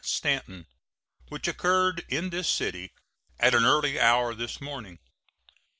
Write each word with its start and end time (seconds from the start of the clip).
Stanton, 0.03 0.65
which 1.27 1.47
occurred 1.47 2.03
in 2.09 2.31
this 2.31 2.49
city 2.49 2.91
at 3.39 3.53
an 3.53 3.63
early 3.65 3.99
hour 3.99 4.33
this 4.33 4.59
morning. 4.59 4.97